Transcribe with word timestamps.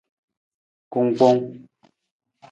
Kungkpong. 0.91 1.39